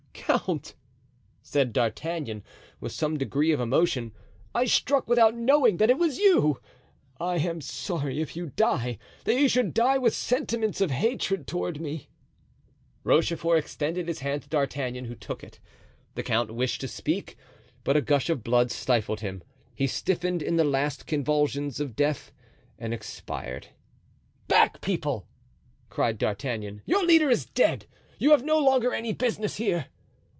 "Count!" 0.37 0.75
said 1.41 1.73
D'Artagnan, 1.73 2.41
with 2.79 2.93
some 2.93 3.17
degree 3.17 3.51
of 3.51 3.59
emotion, 3.59 4.13
"I 4.55 4.63
struck 4.63 5.09
without 5.09 5.35
knowing 5.35 5.75
that 5.75 5.89
it 5.89 5.97
was 5.97 6.19
you. 6.19 6.61
I 7.19 7.35
am 7.39 7.59
sorry, 7.59 8.21
if 8.21 8.33
you 8.33 8.47
die, 8.55 8.97
that 9.25 9.35
you 9.35 9.49
should 9.49 9.73
die 9.73 9.97
with 9.97 10.13
sentiments 10.13 10.79
of 10.79 10.89
hatred 10.89 11.47
toward 11.47 11.81
me." 11.81 12.07
Rochefort 13.03 13.59
extended 13.59 14.07
his 14.07 14.19
hand 14.19 14.43
to 14.43 14.47
D'Artagnan, 14.47 15.03
who 15.05 15.15
took 15.15 15.43
it. 15.43 15.59
The 16.15 16.23
count 16.23 16.53
wished 16.55 16.79
to 16.81 16.87
speak, 16.87 17.35
but 17.83 17.97
a 17.97 18.01
gush 18.01 18.29
of 18.29 18.41
blood 18.41 18.71
stifled 18.71 19.19
him. 19.19 19.43
He 19.75 19.85
stiffened 19.85 20.41
in 20.41 20.55
the 20.55 20.63
last 20.63 21.07
convulsions 21.07 21.81
of 21.81 21.93
death 21.97 22.31
and 22.79 22.93
expired. 22.93 23.67
"Back, 24.47 24.79
people!" 24.79 25.27
cried 25.89 26.17
D'Artagnan, 26.17 26.83
"your 26.85 27.05
leader 27.05 27.29
is 27.29 27.45
dead; 27.45 27.85
you 28.17 28.31
have 28.31 28.45
no 28.45 28.59
longer 28.59 28.93
any 28.93 29.11
business 29.11 29.57
here." 29.57 29.87